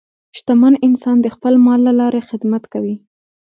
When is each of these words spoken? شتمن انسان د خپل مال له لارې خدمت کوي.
شتمن 0.37 0.73
انسان 0.87 1.15
د 1.21 1.27
خپل 1.35 1.53
مال 1.65 1.79
له 1.87 1.93
لارې 1.99 2.21
خدمت 2.29 2.63
کوي. 2.73 2.95